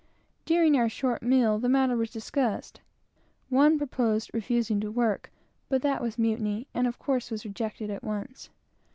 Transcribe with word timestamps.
During 0.45 0.75
our 0.77 0.89
short 0.89 1.21
meal, 1.21 1.59
the 1.59 1.69
matter 1.69 1.95
was 1.95 2.09
discussed. 2.09 2.81
One 3.49 3.77
proposed 3.77 4.31
refusing 4.33 4.79
to 4.79 4.89
work; 4.89 5.31
but 5.69 5.83
that 5.83 6.01
was 6.01 6.17
mutiny, 6.17 6.65
and 6.73 6.87
of 6.87 6.97
course 6.97 7.29
was 7.29 7.45
rejected 7.45 7.91
at 7.91 8.03
once. 8.03 8.49